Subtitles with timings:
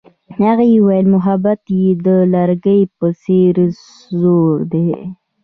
[0.41, 3.55] هغې وویل محبت یې د لرګی په څېر
[4.19, 4.89] ژور دی.